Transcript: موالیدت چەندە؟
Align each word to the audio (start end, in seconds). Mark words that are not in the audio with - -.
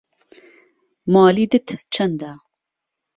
موالیدت 1.11 1.67
چەندە؟ 1.93 2.31